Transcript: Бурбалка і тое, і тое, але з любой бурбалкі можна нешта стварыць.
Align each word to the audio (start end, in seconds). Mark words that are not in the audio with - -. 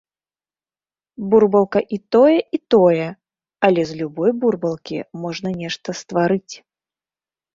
Бурбалка 1.31 1.79
і 1.97 1.99
тое, 2.15 2.37
і 2.57 2.59
тое, 2.73 3.05
але 3.69 3.81
з 3.89 3.97
любой 3.99 4.31
бурбалкі 4.45 4.97
можна 5.27 5.49
нешта 5.61 5.89
стварыць. 6.03 6.53